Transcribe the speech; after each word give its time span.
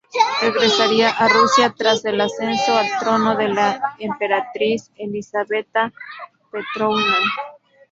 Regresaría 0.41 1.11
a 1.11 1.27
Rusia 1.27 1.75
tras 1.77 2.03
el 2.05 2.19
ascenso 2.21 2.75
al 2.75 2.87
trono 2.99 3.35
de 3.35 3.49
la 3.49 3.93
emperatriz 3.99 4.89
Elizaveta 4.95 5.93
Petrovna. 6.51 7.17